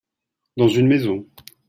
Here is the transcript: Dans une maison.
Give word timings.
Dans 0.57 0.67
une 0.67 0.87
maison. 0.87 1.27